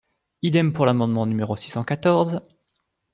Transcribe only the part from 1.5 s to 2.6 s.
six cent quatorze.